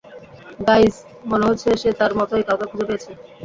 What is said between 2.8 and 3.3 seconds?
পেয়েছে।